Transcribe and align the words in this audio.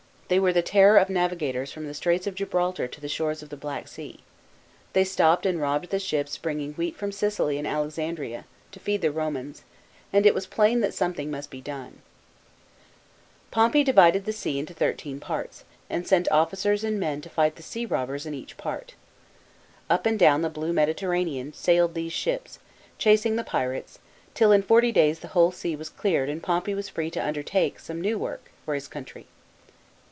They 0.33 0.39
were 0.39 0.53
the 0.53 0.61
terror 0.61 0.95
of 0.95 1.09
navigators 1.09 1.73
from 1.73 1.87
the 1.87 1.93
Straits 1.93 2.25
of 2.25 2.35
Gibraltar, 2.35 2.87
to 2.87 3.01
the 3.01 3.09
shores 3.09 3.43
of 3.43 3.49
the 3.49 3.57
Black 3.57 3.89
Sea; 3.89 4.21
they 4.93 5.03
stopped 5.03 5.45
and 5.45 5.59
robbed 5.59 5.89
the 5.89 5.99
ships 5.99 6.37
bringing 6.37 6.71
wheat 6.75 6.95
from 6.95 7.11
Sicily 7.11 7.57
and 7.57 7.67
Alexandria, 7.67 8.45
to 8.71 8.79
feed 8.79 9.01
the 9.01 9.09
llomans, 9.09 9.63
and 10.13 10.25
it 10.25 10.33
was 10.33 10.45
plain 10.47 10.79
that 10.79 10.93
something 10.93 11.29
must 11.29 11.51
be 11.51 11.59
done. 11.59 11.99
B.C. 13.49 13.49
61. 13.49 13.51
J 13.51 13.51
TRIUMPH 13.51 13.51
OF 13.51 13.51
POMPEY. 13.51 13.51
179 13.51 13.51
* 13.51 13.51
Pompey 13.51 13.83
divided 13.83 14.25
the 14.25 14.31
sea 14.31 14.57
into 14.59 14.73
thirteen 14.73 15.19
parts, 15.19 15.63
and 15.89 16.07
sent 16.07 16.31
officers 16.31 16.83
and 16.85 16.97
men 16.97 17.19
to 17.19 17.29
fight 17.29 17.57
the 17.57 17.61
sea 17.61 17.85
robbers 17.85 18.25
in 18.25 18.33
each 18.33 18.55
part. 18.55 18.93
Up 19.89 20.05
and 20.05 20.17
down 20.17 20.43
the 20.43 20.49
blue 20.49 20.71
Mediterranean, 20.71 21.51
sailed 21.51 21.93
these 21.93 22.13
ships, 22.13 22.57
chasing 22.97 23.35
the 23.35 23.43
pirates, 23.43 23.99
till 24.33 24.53
in 24.53 24.63
forty 24.63 24.93
days 24.93 25.19
the 25.19 25.27
whole 25.35 25.51
sea 25.51 25.75
was 25.75 25.89
cleared 25.89 26.29
and 26.29 26.41
Pompey 26.41 26.73
was 26.73 26.87
free 26.87 27.11
to 27.11 27.19
undertake 27.21 27.81
some 27.81 27.99
new 27.99 28.17
work, 28.17 28.49
for 28.63 28.73
his 28.73 28.87
country. 28.87 29.27